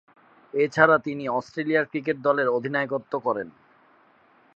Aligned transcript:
এছাড়াও 0.53 0.99
তিনি 0.99 1.23
Australia 1.29 1.81
cricket 1.83 2.17
দলের 2.21 2.47
অধিনায়কত্ব 2.49 3.13
করেন। 3.19 3.47